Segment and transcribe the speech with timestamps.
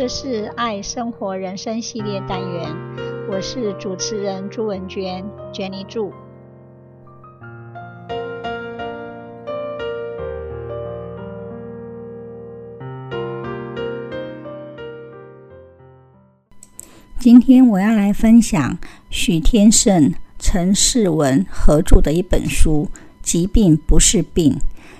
[0.00, 2.74] 这是爱生活人生系列单元，
[3.30, 5.22] 我是主持人朱文娟
[5.52, 6.10] ，Jenny 朱。
[17.18, 18.78] 今天我要来分享
[19.10, 22.88] 许天胜、陈世文合著的一本书
[23.22, 24.54] 《疾病不是病》，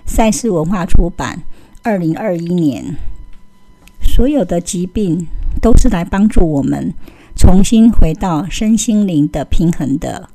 [0.05, 1.41] 赛事文化出版，
[1.83, 2.95] 二零二一年。
[4.21, 5.27] 所有的疾病
[5.63, 6.93] 都是来帮助我们
[7.35, 10.29] 重新回到身心灵的平衡的。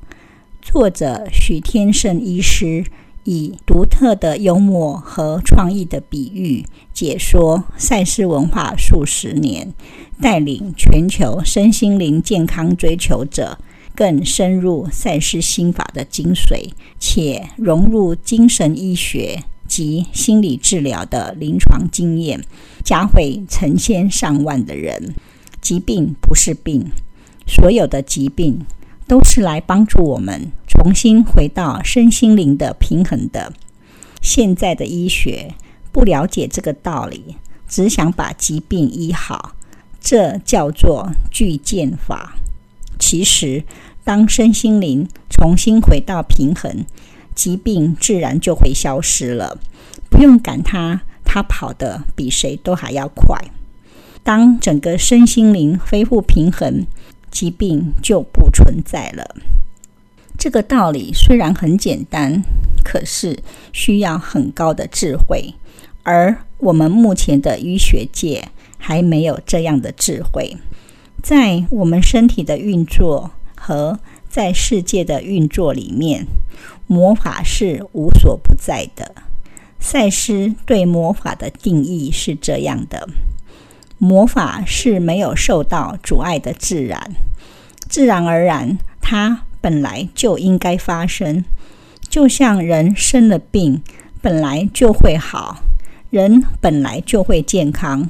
[0.60, 2.84] 作者许天胜医师
[3.22, 9.72] 以独特的幽默和创意的比喻解说赛事文化数十年，
[10.20, 13.56] 带领全球身心灵健康追求者
[13.94, 22.42] 更深入赛事心法的精髓，且融入精神医学及心理治疗的临床经验。
[22.84, 25.14] 嘉惠成千上万的人，
[25.60, 26.86] 疾病不是病，
[27.46, 28.64] 所有的疾病
[29.08, 33.52] 都是来帮助我们重新回到身心灵的平衡的。
[34.22, 35.54] 现在的医学
[35.92, 37.36] 不了解这个道理，
[37.68, 39.54] 只想把疾病医好，
[40.00, 42.36] 这叫做巨剑法。
[42.98, 43.64] 其实，
[44.04, 46.84] 当身心灵重新回到平衡，
[47.36, 49.56] 疾病自然就会消失了，
[50.10, 51.02] 不用赶它。
[51.28, 53.38] 他跑得比谁都还要快。
[54.22, 56.86] 当整个身心灵恢复平衡，
[57.30, 59.36] 疾病就不存在了。
[60.38, 62.42] 这个道理虽然很简单，
[62.84, 63.38] 可是
[63.72, 65.52] 需要很高的智慧，
[66.04, 68.48] 而我们目前的医学界
[68.78, 70.56] 还没有这样的智慧。
[71.22, 73.98] 在我们身体的运作和
[74.36, 76.26] 在世界的运作里面，
[76.86, 79.14] 魔法是无所不在的。
[79.80, 83.08] 赛斯对魔法的定义是这样的：
[83.96, 87.12] 魔法是没有受到阻碍的自然，
[87.88, 91.42] 自然而然，它本来就应该发生。
[92.10, 93.80] 就像人生了病，
[94.20, 95.62] 本来就会好；
[96.10, 98.02] 人本来就会健康；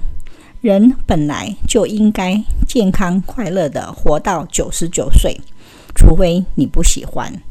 [0.60, 5.41] 人本来就应该健康快乐地活到九十九岁，
[5.97, 7.43] 除非你不喜欢。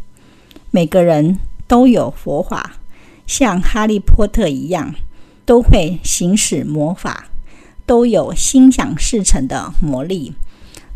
[0.71, 2.77] 每个人都有佛法。
[3.27, 4.93] 像哈利波特一样，
[5.45, 7.25] 都会行使魔法，
[7.85, 10.33] 都有心想事成的魔力。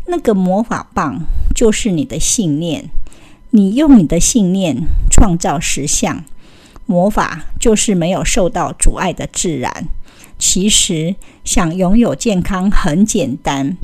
[0.06, 1.22] 那个魔法棒
[1.54, 2.88] 就是你的信念，
[3.50, 4.76] 你用你的信念
[5.10, 6.24] 创造实相。
[6.86, 9.88] 魔法就是没有受到阻碍的自然。
[10.38, 13.76] 其实想拥有健康很简单，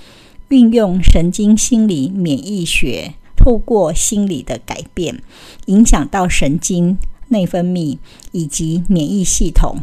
[0.49, 3.15] 运用神经心理免疫学，
[3.47, 5.23] 透过心理的改变，
[5.67, 6.99] 影响到神经。
[7.29, 7.99] 内分泌
[8.33, 9.79] 以及免疫系统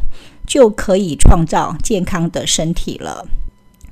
[0.45, 3.25] 就可以创造健康的身体了。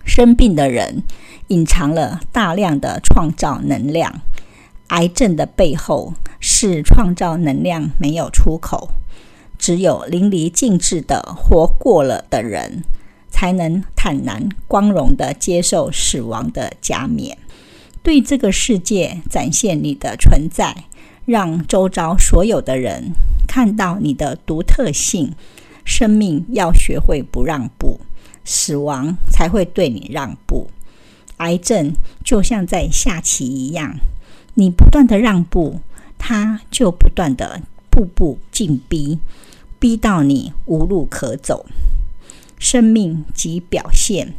[0.06, 1.04] 生病的人
[1.48, 4.22] 隐藏了大量的创造能量，
[4.88, 8.90] 癌症的背后是创造能量没有出口。
[9.58, 12.84] 只有淋漓尽致的活过了的人，
[13.30, 17.38] 才能坦然光荣地接受死亡的加冕，
[18.04, 20.86] 对这个世界展现你的存在，
[21.26, 23.12] 让周遭所有的人。
[23.48, 25.34] 看到你的独特性，
[25.84, 28.00] 生命要学会不让步，
[28.46, 30.70] 死亡才会对你让步。
[31.38, 33.98] 癌症就像在下棋一样，
[34.54, 35.82] 你不断的让步，
[36.18, 39.20] 它就不断的步步进逼，
[39.80, 41.66] 逼到你无路可走。
[42.58, 44.34] 生命即表现，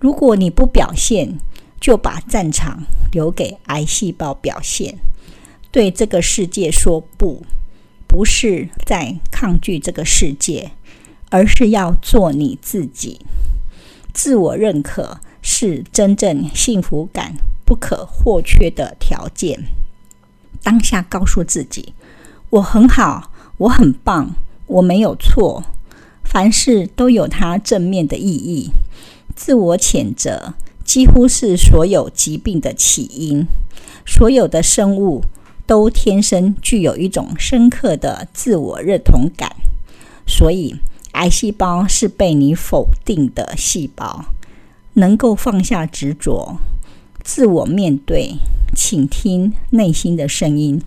[0.00, 1.38] 如果你不表现，
[1.84, 4.94] 就把战场留给癌细胞表现。
[5.70, 7.44] 对这个世界说不。
[8.06, 10.70] 不是在抗拒这个世界，
[11.30, 13.20] 而是要做你自己。
[14.14, 17.34] 自我认可是真正幸福感
[17.66, 19.64] 不可或缺的条件。
[20.62, 21.92] 当下告诉自己
[22.50, 24.30] ：“我很好，我很棒，
[24.68, 25.64] 我没有错。”
[26.22, 28.70] 凡事都有它正面的意义。
[29.34, 30.54] 自我谴责
[30.84, 33.46] 几乎是所有疾病的起因。
[34.06, 35.22] 所有的生物。
[35.66, 39.50] 都天生具有一种深刻的自我认同感，
[40.26, 40.76] 所以
[41.12, 44.26] 癌细胞是被你否定的细胞。
[44.92, 46.58] 能够放下执着，
[47.22, 48.34] 自我面对，
[48.76, 50.82] 倾听内心的声音，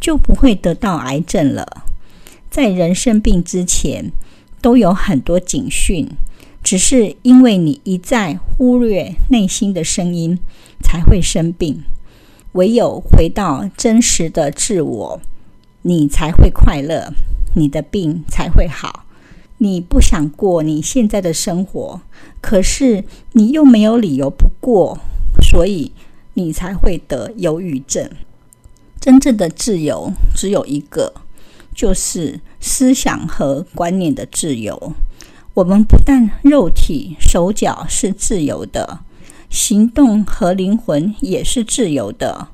[0.00, 1.82] 就不会得到癌症了。
[2.48, 4.12] 在人生病之前，
[4.62, 6.08] 都有很多警讯，
[6.70, 10.38] 只是因为你一再忽略内心的声音，
[10.80, 11.82] 才会生病。
[12.52, 15.20] 唯有回到真实的自我，
[15.82, 17.12] 你才会快乐，
[17.56, 19.04] 你的病才会好。
[19.58, 22.02] 你不想过你现在的生活，
[22.40, 23.02] 可是
[23.32, 24.96] 你又没有理由不过，
[25.42, 25.90] 所以
[26.34, 28.08] 你才会得忧郁症。
[29.00, 31.12] 真正的自由只有一个，
[31.74, 34.92] 就是思想和观念的自由。
[35.60, 39.00] 我们不但肉体手脚是自由的，
[39.50, 42.48] 行动和灵魂也是自由的。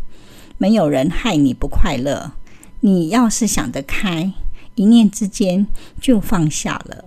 [0.59, 2.33] 没有人害你不快乐。
[2.81, 4.33] 你要是想得开，
[4.75, 5.69] 一念之间
[6.01, 7.05] 就放下了。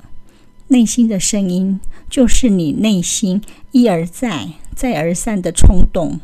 [0.70, 3.42] 内心的声音就是你内心
[3.72, 6.22] 一而再、再而三的冲动。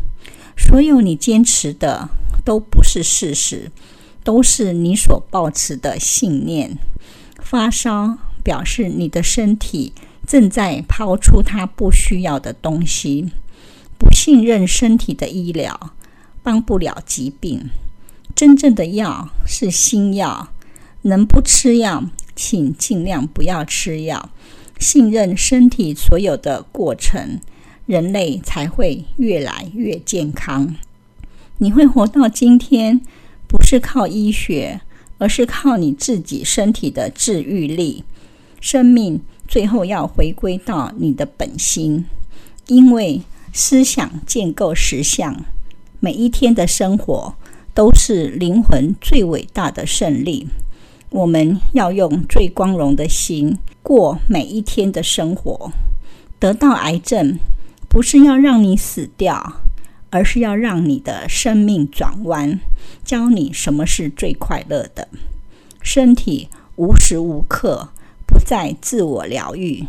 [0.57, 2.07] 所有你坚持的
[2.45, 3.69] 都不是事实，
[4.23, 6.77] 都是你所抱持的信念。
[7.41, 9.91] 发烧表示你的身体
[10.27, 13.31] 正在抛出它不需要的东西。
[13.97, 15.93] 不信任身体的医疗，
[16.43, 17.71] 帮不了疾病。
[18.35, 20.49] 真正的药是心药，
[21.01, 22.03] 能不吃药，
[22.35, 24.29] 请尽量不要吃药。
[24.77, 27.39] 信任身体所有的过程，
[27.87, 30.75] 人类才会越来越健康。
[31.59, 33.01] 你会活到今天，
[33.47, 34.81] 不是靠医学，
[35.17, 38.03] 而是靠你自己身体的治愈力。
[38.65, 42.03] 生命最后要回归到你的本心，
[42.65, 43.21] 因为
[43.53, 45.45] 思想建构实相。
[45.99, 47.35] 每一天的生活
[47.75, 50.47] 都是灵魂最伟大的胜利。
[51.11, 55.71] 我们要用最光荣的心过每一天的生活。
[56.39, 57.37] 得到癌症，
[57.87, 59.61] 不是要让你死掉。
[60.09, 62.59] 而是要让你的生命转弯，
[63.03, 65.07] 教你什么是最快乐的。
[65.83, 66.47] 身体
[66.77, 67.89] 无时无刻
[68.25, 69.83] 不再自我疗愈。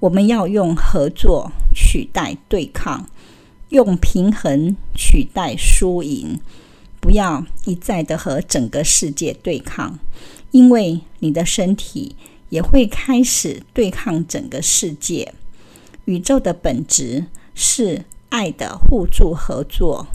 [0.00, 3.08] 我们要用合作取代对抗，
[3.68, 6.40] 用平衡取代输赢。
[7.00, 9.98] 不要一再的和整个世界对抗，
[10.50, 12.16] 因为你的身体
[12.48, 15.34] 也会开始对抗整个世界。
[16.04, 18.04] 宇宙的本质是。
[18.34, 20.06] 爱的互助合作，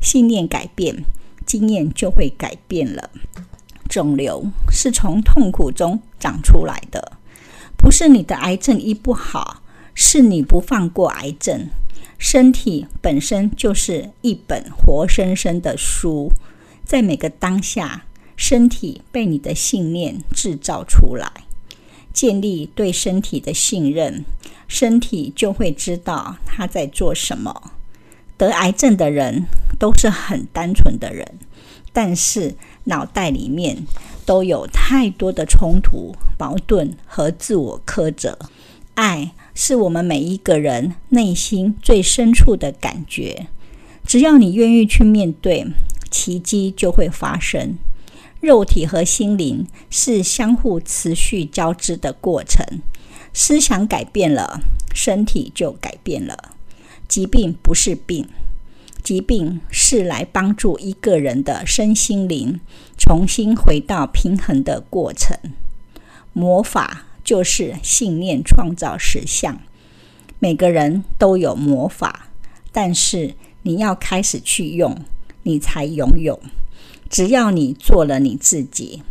[0.00, 1.04] 信念改变，
[1.46, 3.08] 经验就会改变了。
[3.88, 7.18] 肿瘤是从痛苦中长出来的，
[7.76, 9.60] 不是你的癌症医不好，
[9.92, 11.68] 是你不放过癌症。
[12.16, 16.30] 身体本身就是一本活生生的书，
[16.84, 18.04] 在每个当下，
[18.36, 21.28] 身体被你的信念制造出来。
[22.12, 24.24] 建立对身体的信任，
[24.68, 27.72] 身体就会知道他在做什么。
[28.36, 29.46] 得癌症的人
[29.78, 31.26] 都是很单纯的人，
[31.92, 32.54] 但是
[32.84, 33.86] 脑袋里面
[34.24, 38.38] 都有太多的冲突、矛盾和自我苛责。
[38.94, 43.46] 爱是我们每一个人内心最深处的感觉，
[44.06, 45.66] 只要你愿意去面对，
[46.10, 47.78] 奇迹就会发生。
[48.40, 52.66] 肉体和心灵是相互持续交织的过程。
[53.32, 54.60] 思想改变了，
[54.94, 56.36] 身体就改变了。
[57.08, 58.28] 疾病不是病，
[59.02, 62.60] 疾病是来帮助一个人的身心灵
[62.96, 65.36] 重新回到平衡的过程。
[66.32, 69.60] 魔法就是信念创造实相。
[70.38, 72.30] 每个人都有魔法，
[72.72, 74.96] 但是你要开始去用，
[75.42, 76.40] 你才拥有。
[77.08, 79.02] 只要你做了你自己，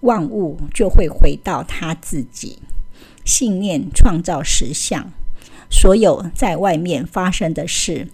[0.00, 2.58] 万物就会回到他自己。
[3.24, 5.10] 信念创造实相，
[5.68, 8.08] 所有在外面发生的事，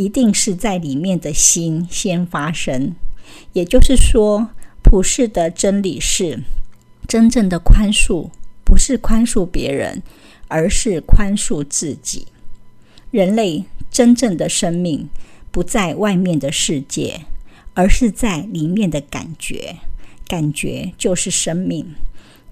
[0.00, 2.94] 一定是在里面的心先发生。
[3.52, 4.48] 也就是说，
[4.82, 6.40] 普世的真理是：
[7.06, 8.30] 真正的宽恕
[8.64, 10.02] 不是宽恕别人，
[10.48, 12.28] 而是宽恕自己。
[13.10, 15.10] 人类真正的生命
[15.50, 17.26] 不在外面的世界。
[17.74, 19.76] 而是在里面的感觉，
[20.26, 21.86] 感觉就是生命。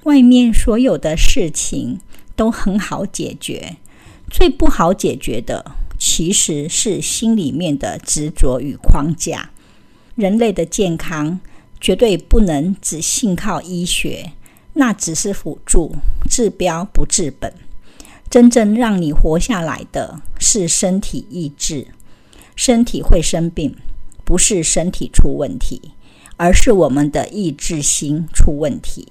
[0.05, 1.99] 外面所有的事情
[2.37, 3.77] 都很好解决，
[4.31, 9.51] 最不好解决的其实是心里面的执着与框架。
[10.15, 11.41] 人类的健康
[11.81, 14.33] 绝对不能只信靠医学，
[14.73, 15.95] 那只是辅助，
[16.31, 17.53] 治标不治本。
[18.31, 21.89] 真正让你活下来的是身体意志，
[22.57, 23.77] 身体会生病。
[24.25, 25.93] 不是身体出问题，
[26.37, 29.09] 而是我们的意志心出问题。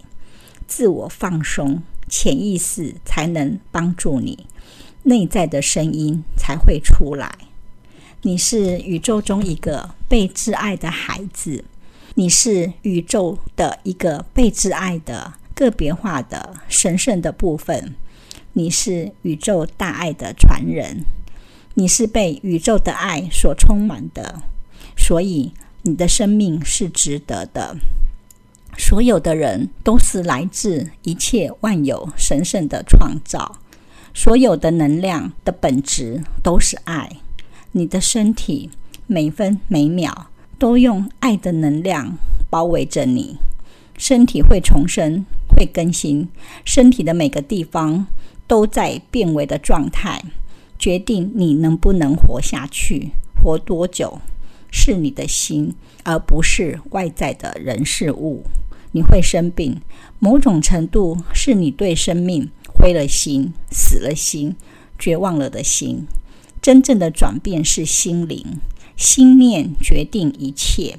[0.67, 4.46] 自我放松，潜意识才能帮助你，
[5.08, 7.34] 内在的声音才会出来。
[8.24, 11.64] 你是宇宙中一个被挚爱的孩子，
[12.16, 17.96] 你是宇宙的一个被挚爱的个别化的神圣的部分，
[18.52, 21.06] 你是宇宙大爱的传人，
[21.76, 24.42] 你是被宇宙的爱所充满的。
[24.98, 27.78] 所以，你的生命是值得的。
[28.78, 33.60] 所有的人都是来自一切万有神圣的创造，
[34.20, 37.18] 所有的能量的本质都是爱。
[37.74, 38.72] 你的身体
[39.06, 42.18] 每分每秒都用爱的能量
[42.50, 43.38] 包围着你，
[43.96, 45.24] 身体会重生，
[45.56, 46.30] 会更新，
[46.66, 48.08] 身体的每个地方
[48.48, 50.24] 都在变为的状态，
[50.80, 54.20] 决定你能不能活下去，活多久。
[54.72, 58.44] 是你的心，而不是外在的人事物。
[58.98, 59.80] 你会生病，
[60.18, 64.56] 某种程度是你对生命灰了心、死了心、
[64.98, 66.08] 绝望了的心。
[66.63, 68.60] 真正的转变是心灵，
[68.96, 70.98] 心念决定一切。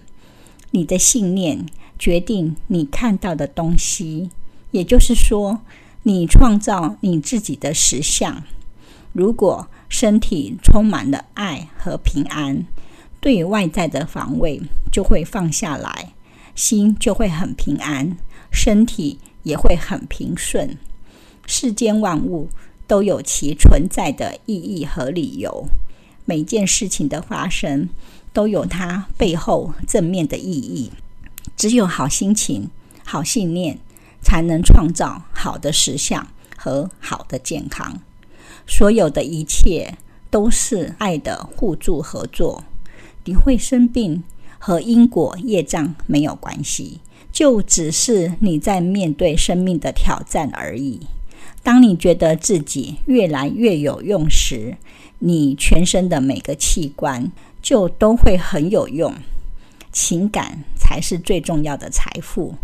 [0.70, 1.66] 你的信念
[1.98, 4.30] 决定你看到的东西，
[4.70, 5.58] 也就是说，
[6.04, 8.44] 你创造你自己的实相。
[9.12, 12.64] 如果身体充满了爱和平安，
[13.18, 14.62] 对外在的防卫
[14.92, 16.12] 就会放下来，
[16.58, 18.16] 心就会很平安，
[18.50, 20.76] 身体也会很平顺。
[21.46, 22.48] 世间万物
[22.88, 25.68] 都有其存在的意义和理由，
[26.24, 27.88] 每件事情的发生
[28.32, 30.90] 都有它背后正面的意义。
[31.56, 32.68] 只有好心情、
[33.04, 33.78] 好信念，
[34.20, 38.00] 才能创造好的实相和好的健康。
[38.66, 39.96] 所有的一切
[40.28, 42.64] 都是爱的互助合作。
[43.24, 44.24] 你会生病
[44.58, 47.00] 和因果业障没有关系，
[47.32, 51.00] 就只是你在面对生命的挑战而已。
[51.62, 54.76] 当你觉得自己越来越有用时，
[55.18, 59.14] 你全身的每个器官就都会很有用。
[59.90, 62.54] 情感才是最重要的财富。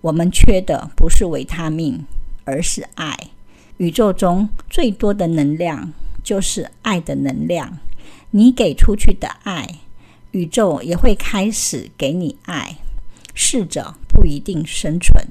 [0.00, 2.04] 我们缺的不是维他命，
[2.44, 3.16] 而是爱。
[3.78, 5.92] 宇宙中最多的能量
[6.22, 7.78] 就是爱的能量。
[8.30, 9.66] 你给出去的爱。
[10.34, 12.76] 宇宙也会开始给你爱，
[13.34, 15.24] 适者不一定生存，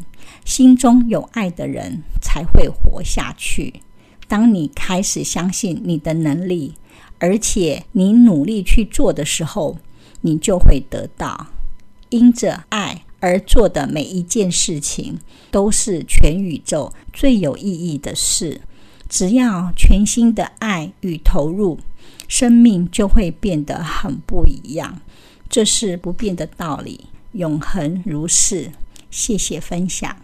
[0.46, 3.82] 心中有爱的人才会活下去。
[4.30, 6.76] 当你开始相信你的能力，
[7.20, 9.78] 而且你努力去做的时候，
[10.22, 11.48] 你就会得到。
[12.10, 15.20] 因着爱而做的每一件事情，
[15.52, 18.62] 都是全宇宙最有意义的事。
[19.10, 21.78] 只要全心的爱与投入。
[22.36, 25.02] 生命就会变得很不一样，
[25.48, 28.72] 这是不变的道理，永恒如是。
[29.12, 30.18] 谢谢分享。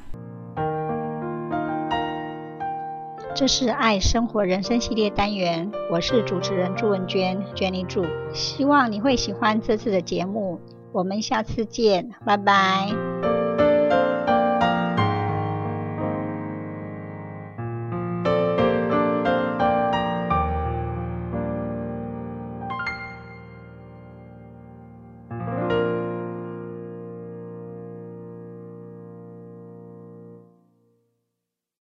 [3.36, 8.04] 这是爱生活人生系列单元，我是主持人朱文娟，Jenny 朱。
[8.34, 10.60] 希望你会喜欢这次的节目，
[10.92, 13.09] 我们下次见，拜拜。